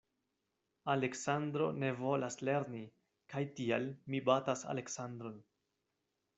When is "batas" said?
4.33-4.67